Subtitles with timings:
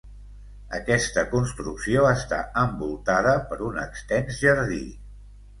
[0.77, 4.83] Aquesta construcció està envoltada per un extens jardí.